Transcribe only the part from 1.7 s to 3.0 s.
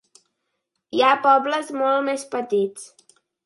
molt més petits.